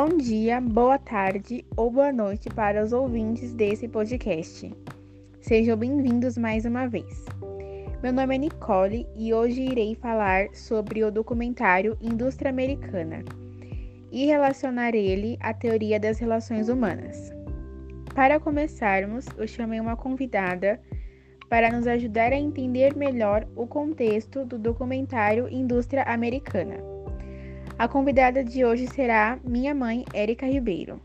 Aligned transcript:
Bom 0.00 0.16
dia, 0.16 0.60
boa 0.60 0.96
tarde 0.96 1.64
ou 1.76 1.90
boa 1.90 2.12
noite 2.12 2.48
para 2.48 2.84
os 2.84 2.92
ouvintes 2.92 3.52
desse 3.52 3.88
podcast. 3.88 4.72
Sejam 5.40 5.76
bem-vindos 5.76 6.38
mais 6.38 6.64
uma 6.64 6.86
vez. 6.86 7.24
Meu 8.00 8.12
nome 8.12 8.36
é 8.36 8.38
Nicole 8.38 9.08
e 9.16 9.34
hoje 9.34 9.60
irei 9.60 9.96
falar 9.96 10.54
sobre 10.54 11.02
o 11.02 11.10
documentário 11.10 11.98
Indústria 12.00 12.48
Americana 12.48 13.24
e 14.12 14.24
relacionar 14.24 14.94
ele 14.94 15.36
à 15.40 15.52
teoria 15.52 15.98
das 15.98 16.20
relações 16.20 16.68
humanas. 16.68 17.32
Para 18.14 18.38
começarmos, 18.38 19.26
eu 19.36 19.48
chamei 19.48 19.80
uma 19.80 19.96
convidada 19.96 20.80
para 21.48 21.72
nos 21.72 21.88
ajudar 21.88 22.32
a 22.32 22.38
entender 22.38 22.94
melhor 22.94 23.48
o 23.56 23.66
contexto 23.66 24.44
do 24.44 24.60
documentário 24.60 25.48
Indústria 25.48 26.04
Americana. 26.04 26.97
A 27.78 27.86
convidada 27.86 28.42
de 28.42 28.64
hoje 28.64 28.88
será 28.88 29.38
minha 29.44 29.72
mãe, 29.72 30.04
Érica 30.12 30.44
Ribeiro. 30.44 31.00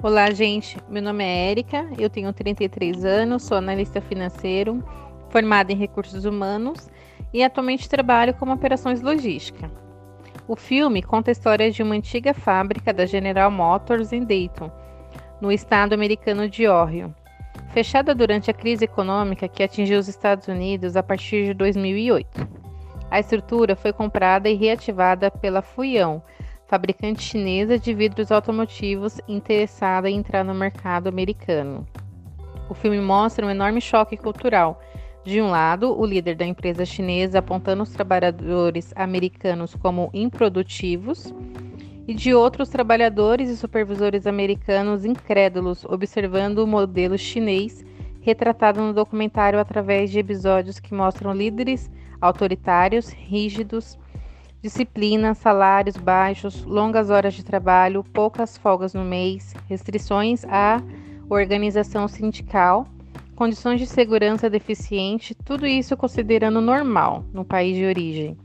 Olá, 0.00 0.30
gente. 0.30 0.78
Meu 0.88 1.02
nome 1.02 1.24
é 1.24 1.50
Érica, 1.50 1.90
eu 1.98 2.08
tenho 2.08 2.32
33 2.32 3.04
anos, 3.04 3.42
sou 3.42 3.56
analista 3.58 4.00
financeiro, 4.00 4.84
formada 5.28 5.72
em 5.72 5.76
recursos 5.76 6.24
humanos 6.24 6.88
e 7.34 7.42
atualmente 7.42 7.88
trabalho 7.88 8.32
como 8.34 8.52
operações 8.52 9.02
logística. 9.02 9.68
O 10.46 10.54
filme 10.54 11.02
conta 11.02 11.32
a 11.32 11.32
história 11.32 11.68
de 11.68 11.82
uma 11.82 11.96
antiga 11.96 12.32
fábrica 12.32 12.94
da 12.94 13.06
General 13.06 13.50
Motors 13.50 14.12
em 14.12 14.22
Dayton, 14.22 14.70
no 15.40 15.50
estado 15.50 15.94
americano 15.94 16.48
de 16.48 16.68
Ohio, 16.68 17.12
fechada 17.70 18.14
durante 18.14 18.52
a 18.52 18.54
crise 18.54 18.84
econômica 18.84 19.48
que 19.48 19.64
atingiu 19.64 19.98
os 19.98 20.06
Estados 20.06 20.46
Unidos 20.46 20.94
a 20.96 21.02
partir 21.02 21.46
de 21.46 21.54
2008. 21.54 22.55
A 23.10 23.20
estrutura 23.20 23.76
foi 23.76 23.92
comprada 23.92 24.48
e 24.48 24.54
reativada 24.54 25.30
pela 25.30 25.62
Fuyão, 25.62 26.22
fabricante 26.66 27.22
chinesa 27.22 27.78
de 27.78 27.94
vidros 27.94 28.32
automotivos 28.32 29.20
interessada 29.28 30.10
em 30.10 30.16
entrar 30.16 30.44
no 30.44 30.54
mercado 30.54 31.08
americano. 31.08 31.86
O 32.68 32.74
filme 32.74 33.00
mostra 33.00 33.46
um 33.46 33.50
enorme 33.50 33.80
choque 33.80 34.16
cultural. 34.16 34.80
De 35.24 35.40
um 35.40 35.50
lado, 35.50 35.98
o 35.98 36.04
líder 36.04 36.36
da 36.36 36.44
empresa 36.44 36.84
chinesa 36.84 37.38
apontando 37.38 37.82
os 37.82 37.90
trabalhadores 37.90 38.92
americanos 38.96 39.74
como 39.74 40.10
improdutivos, 40.12 41.32
e 42.08 42.14
de 42.14 42.32
outro, 42.32 42.62
os 42.62 42.68
trabalhadores 42.68 43.48
e 43.50 43.56
supervisores 43.56 44.26
americanos 44.26 45.04
incrédulos 45.04 45.84
observando 45.84 46.58
o 46.58 46.66
modelo 46.66 47.18
chinês 47.18 47.84
retratado 48.20 48.80
no 48.80 48.92
documentário 48.92 49.58
através 49.58 50.10
de 50.10 50.18
episódios 50.18 50.78
que 50.80 50.94
mostram 50.94 51.32
líderes 51.32 51.90
autoritários, 52.26 53.08
rígidos, 53.08 53.98
disciplina, 54.60 55.34
salários 55.34 55.96
baixos, 55.96 56.64
longas 56.64 57.08
horas 57.08 57.34
de 57.34 57.44
trabalho, 57.44 58.04
poucas 58.04 58.58
folgas 58.58 58.94
no 58.94 59.04
mês, 59.04 59.54
restrições 59.68 60.44
à 60.44 60.82
organização 61.28 62.08
sindical, 62.08 62.86
condições 63.34 63.78
de 63.78 63.86
segurança 63.86 64.50
deficiente, 64.50 65.34
tudo 65.34 65.66
isso 65.66 65.96
considerando 65.96 66.60
normal 66.60 67.24
no 67.32 67.44
país 67.44 67.76
de 67.76 67.84
origem. 67.84 68.36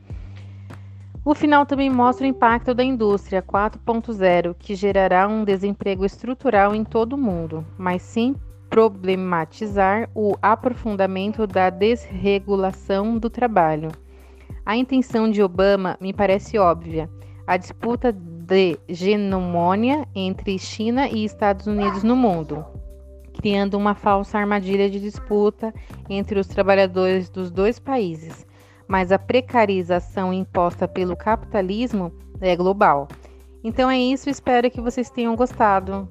O 1.23 1.35
final 1.35 1.65
também 1.67 1.89
mostra 1.89 2.25
o 2.25 2.29
impacto 2.29 2.73
da 2.73 2.83
indústria 2.83 3.43
4.0, 3.43 4.55
que 4.57 4.73
gerará 4.73 5.27
um 5.27 5.43
desemprego 5.43 6.03
estrutural 6.03 6.73
em 6.73 6.83
todo 6.83 7.13
o 7.13 7.17
mundo, 7.17 7.65
mas 7.77 8.01
sim 8.01 8.35
problematizar 8.71 10.09
o 10.15 10.33
aprofundamento 10.41 11.45
da 11.45 11.69
desregulação 11.69 13.17
do 13.17 13.29
trabalho. 13.29 13.91
A 14.65 14.77
intenção 14.77 15.29
de 15.29 15.43
Obama 15.43 15.97
me 15.99 16.13
parece 16.13 16.57
óbvia. 16.57 17.09
A 17.45 17.57
disputa 17.57 18.13
de 18.13 18.79
hegemonia 18.87 20.07
entre 20.15 20.57
China 20.57 21.09
e 21.09 21.25
Estados 21.25 21.67
Unidos 21.67 22.01
no 22.01 22.15
mundo, 22.15 22.65
criando 23.33 23.77
uma 23.77 23.93
falsa 23.93 24.39
armadilha 24.39 24.89
de 24.89 25.01
disputa 25.01 25.73
entre 26.09 26.39
os 26.39 26.47
trabalhadores 26.47 27.29
dos 27.29 27.51
dois 27.51 27.77
países. 27.77 28.47
Mas 28.87 29.11
a 29.11 29.19
precarização 29.19 30.31
imposta 30.31 30.87
pelo 30.87 31.17
capitalismo 31.17 32.09
é 32.39 32.55
global. 32.55 33.09
Então 33.65 33.91
é 33.91 33.99
isso, 33.99 34.29
espero 34.29 34.71
que 34.71 34.79
vocês 34.79 35.09
tenham 35.09 35.35
gostado. 35.35 36.07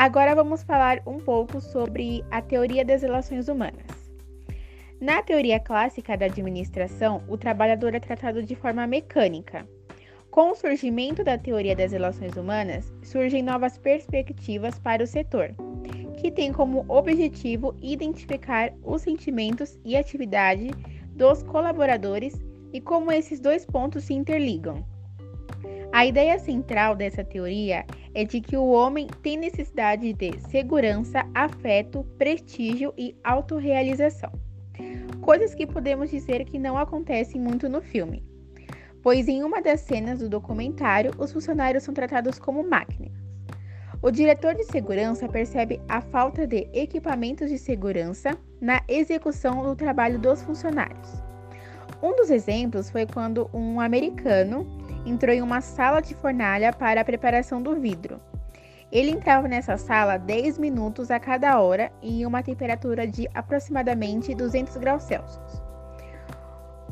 Agora 0.00 0.34
vamos 0.34 0.62
falar 0.62 1.02
um 1.06 1.18
pouco 1.18 1.60
sobre 1.60 2.24
a 2.30 2.40
teoria 2.40 2.82
das 2.82 3.02
relações 3.02 3.48
humanas. 3.48 3.84
Na 4.98 5.20
teoria 5.22 5.60
clássica 5.60 6.16
da 6.16 6.24
administração, 6.24 7.22
o 7.28 7.36
trabalhador 7.36 7.94
é 7.94 8.00
tratado 8.00 8.42
de 8.42 8.54
forma 8.54 8.86
mecânica. 8.86 9.68
Com 10.30 10.52
o 10.52 10.54
surgimento 10.54 11.22
da 11.22 11.36
teoria 11.36 11.76
das 11.76 11.92
relações 11.92 12.34
humanas, 12.34 12.90
surgem 13.02 13.42
novas 13.42 13.76
perspectivas 13.76 14.78
para 14.78 15.04
o 15.04 15.06
setor, 15.06 15.54
que 16.18 16.30
tem 16.30 16.50
como 16.50 16.86
objetivo 16.88 17.76
identificar 17.82 18.72
os 18.82 19.02
sentimentos 19.02 19.78
e 19.84 19.98
atividade 19.98 20.70
dos 21.10 21.42
colaboradores 21.42 22.40
e 22.72 22.80
como 22.80 23.12
esses 23.12 23.38
dois 23.38 23.66
pontos 23.66 24.04
se 24.04 24.14
interligam. 24.14 24.82
A 26.00 26.06
ideia 26.06 26.38
central 26.38 26.96
dessa 26.96 27.22
teoria 27.22 27.84
é 28.14 28.24
de 28.24 28.40
que 28.40 28.56
o 28.56 28.70
homem 28.70 29.06
tem 29.22 29.36
necessidade 29.36 30.14
de 30.14 30.32
segurança, 30.48 31.28
afeto, 31.34 32.06
prestígio 32.16 32.94
e 32.96 33.14
autorrealização. 33.22 34.32
Coisas 35.20 35.54
que 35.54 35.66
podemos 35.66 36.10
dizer 36.10 36.46
que 36.46 36.58
não 36.58 36.78
acontecem 36.78 37.38
muito 37.38 37.68
no 37.68 37.82
filme, 37.82 38.24
pois 39.02 39.28
em 39.28 39.44
uma 39.44 39.60
das 39.60 39.80
cenas 39.80 40.20
do 40.20 40.30
documentário 40.30 41.10
os 41.18 41.34
funcionários 41.34 41.84
são 41.84 41.92
tratados 41.92 42.38
como 42.38 42.66
máquinas. 42.66 43.12
O 44.00 44.10
diretor 44.10 44.54
de 44.54 44.64
segurança 44.64 45.28
percebe 45.28 45.82
a 45.86 46.00
falta 46.00 46.46
de 46.46 46.66
equipamentos 46.72 47.50
de 47.50 47.58
segurança 47.58 48.38
na 48.58 48.82
execução 48.88 49.62
do 49.62 49.76
trabalho 49.76 50.18
dos 50.18 50.40
funcionários. 50.40 51.22
Um 52.02 52.16
dos 52.16 52.30
exemplos 52.30 52.88
foi 52.88 53.04
quando 53.04 53.50
um 53.52 53.78
americano 53.78 54.79
entrou 55.04 55.34
em 55.34 55.42
uma 55.42 55.60
sala 55.60 56.00
de 56.00 56.14
fornalha 56.14 56.72
para 56.72 57.00
a 57.00 57.04
preparação 57.04 57.62
do 57.62 57.78
vidro. 57.78 58.20
Ele 58.92 59.10
entrava 59.10 59.46
nessa 59.46 59.76
sala 59.76 60.16
10 60.16 60.58
minutos 60.58 61.10
a 61.10 61.20
cada 61.20 61.60
hora 61.60 61.92
em 62.02 62.26
uma 62.26 62.42
temperatura 62.42 63.06
de 63.06 63.28
aproximadamente 63.34 64.34
200 64.34 64.76
graus 64.78 65.04
Celsius. 65.04 65.62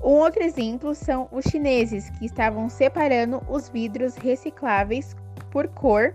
Um 0.03 0.13
outro 0.13 0.43
exemplo 0.43 0.95
são 0.95 1.29
os 1.33 1.45
chineses, 1.47 2.09
que 2.11 2.27
estavam 2.27 2.69
separando 2.69 3.43
os 3.49 3.69
vidros 3.69 4.15
recicláveis 4.15 5.17
por 5.51 5.67
cor, 5.69 6.15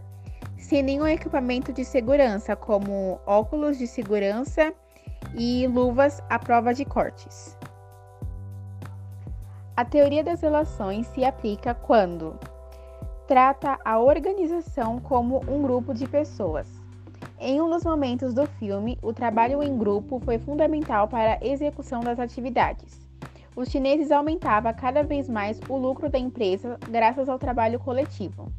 sem 0.57 0.81
nenhum 0.81 1.05
equipamento 1.05 1.73
de 1.73 1.83
segurança, 1.83 2.55
como 2.55 3.19
óculos 3.25 3.77
de 3.77 3.85
segurança 3.85 4.73
e 5.35 5.67
luvas 5.67 6.23
à 6.29 6.39
prova 6.39 6.73
de 6.73 6.85
cortes. 6.85 7.57
A 9.75 9.83
teoria 9.83 10.23
das 10.23 10.39
relações 10.39 11.07
se 11.07 11.25
aplica 11.25 11.73
quando 11.73 12.39
trata 13.27 13.79
a 13.83 13.97
organização 13.97 14.99
como 14.99 15.41
um 15.47 15.63
grupo 15.63 15.95
de 15.95 16.07
pessoas. 16.07 16.67
Em 17.39 17.59
um 17.59 17.67
dos 17.67 17.83
momentos 17.83 18.35
do 18.35 18.45
filme, 18.45 18.99
o 19.01 19.11
trabalho 19.11 19.63
em 19.63 19.75
grupo 19.75 20.19
foi 20.19 20.37
fundamental 20.37 21.07
para 21.07 21.33
a 21.33 21.39
execução 21.43 22.01
das 22.01 22.19
atividades. 22.19 23.01
Os 23.55 23.69
chineses 23.69 24.11
aumentavam 24.11 24.71
cada 24.75 25.01
vez 25.01 25.27
mais 25.27 25.59
o 25.67 25.75
lucro 25.75 26.07
da 26.07 26.19
empresa 26.19 26.77
graças 26.87 27.27
ao 27.27 27.39
trabalho 27.39 27.79
coletivo. 27.79 28.51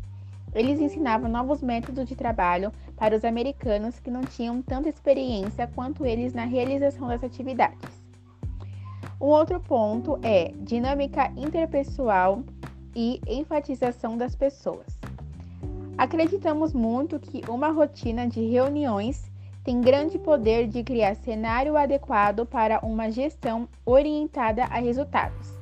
Eles 0.52 0.80
ensinavam 0.80 1.30
novos 1.30 1.62
métodos 1.62 2.08
de 2.08 2.16
trabalho 2.16 2.72
para 2.96 3.14
os 3.14 3.24
americanos 3.24 4.00
que 4.00 4.10
não 4.10 4.22
tinham 4.22 4.60
tanta 4.60 4.88
experiência 4.88 5.70
quanto 5.76 6.04
eles 6.04 6.34
na 6.34 6.44
realização 6.44 7.06
das 7.06 7.22
atividades. 7.22 8.03
Um 9.20 9.26
outro 9.26 9.60
ponto 9.60 10.18
é 10.22 10.52
dinâmica 10.58 11.32
interpessoal 11.36 12.42
e 12.94 13.20
enfatização 13.26 14.16
das 14.16 14.34
pessoas. 14.34 14.98
Acreditamos 15.96 16.72
muito 16.72 17.20
que 17.20 17.42
uma 17.48 17.68
rotina 17.70 18.26
de 18.26 18.44
reuniões 18.44 19.30
tem 19.62 19.80
grande 19.80 20.18
poder 20.18 20.66
de 20.66 20.82
criar 20.82 21.14
cenário 21.14 21.76
adequado 21.76 22.44
para 22.44 22.80
uma 22.80 23.10
gestão 23.10 23.68
orientada 23.86 24.64
a 24.64 24.78
resultados. 24.78 25.54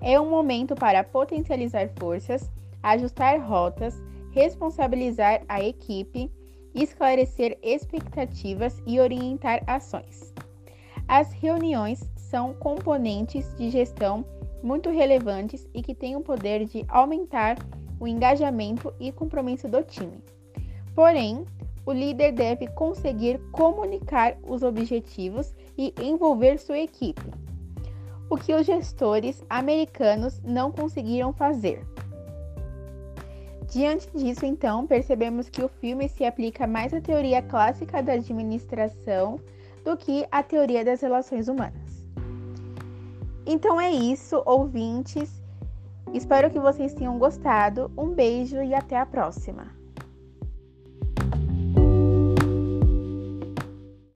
É 0.00 0.18
um 0.18 0.28
momento 0.28 0.74
para 0.74 1.04
potencializar 1.04 1.88
forças, 1.98 2.50
ajustar 2.82 3.40
rotas, 3.40 3.94
responsabilizar 4.32 5.42
a 5.48 5.62
equipe, 5.62 6.30
esclarecer 6.74 7.58
expectativas 7.62 8.80
e 8.86 8.98
orientar 8.98 9.62
ações. 9.66 10.32
As 11.06 11.32
reuniões 11.32 12.00
são 12.30 12.52
componentes 12.54 13.54
de 13.56 13.70
gestão 13.70 14.24
muito 14.62 14.90
relevantes 14.90 15.66
e 15.72 15.82
que 15.82 15.94
têm 15.94 16.16
o 16.16 16.20
poder 16.20 16.64
de 16.66 16.84
aumentar 16.88 17.56
o 17.98 18.06
engajamento 18.06 18.92
e 19.00 19.10
compromisso 19.10 19.68
do 19.68 19.82
time. 19.82 20.22
Porém, 20.94 21.44
o 21.86 21.92
líder 21.92 22.32
deve 22.32 22.66
conseguir 22.68 23.38
comunicar 23.50 24.36
os 24.46 24.62
objetivos 24.62 25.54
e 25.76 25.94
envolver 26.02 26.58
sua 26.58 26.78
equipe. 26.78 27.22
o 28.30 28.36
que 28.36 28.52
os 28.52 28.66
gestores 28.66 29.42
americanos 29.48 30.38
não 30.44 30.70
conseguiram 30.70 31.32
fazer. 31.32 31.82
Diante 33.70 34.06
disso, 34.14 34.44
então, 34.44 34.86
percebemos 34.86 35.48
que 35.48 35.62
o 35.62 35.68
filme 35.80 36.10
se 36.10 36.26
aplica 36.26 36.66
mais 36.66 36.92
à 36.92 37.00
teoria 37.00 37.40
clássica 37.40 38.02
da 38.02 38.12
administração 38.12 39.40
do 39.82 39.96
que 39.96 40.26
à 40.30 40.42
teoria 40.42 40.84
das 40.84 41.00
relações 41.00 41.48
humanas. 41.48 41.87
Então 43.50 43.80
é 43.80 43.90
isso, 43.90 44.42
ouvintes. 44.44 45.42
Espero 46.12 46.50
que 46.50 46.60
vocês 46.60 46.92
tenham 46.92 47.18
gostado. 47.18 47.90
Um 47.96 48.10
beijo 48.10 48.62
e 48.62 48.74
até 48.74 48.98
a 48.98 49.06
próxima! 49.06 49.77